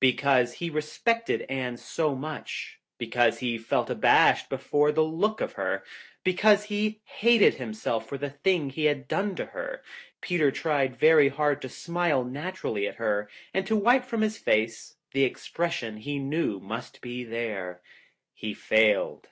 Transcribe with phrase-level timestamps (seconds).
[0.00, 5.52] Because he re spected Anne so much; because he felt abashed before that look of
[5.52, 5.82] hers;
[6.24, 9.84] because he hated him self for the thing he had done to her,
[10.20, 14.96] Peter tried very hard to smile naturally at her and to wipe from his face
[15.12, 17.80] the expression he knew must be there.
[18.34, 19.28] He failed.